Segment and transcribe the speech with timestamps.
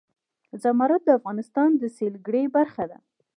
[0.63, 2.97] زمرد د افغانستان د سیلګرۍ برخه ده.